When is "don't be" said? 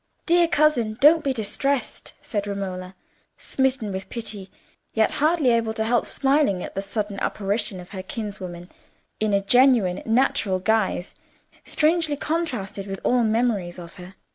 0.99-1.31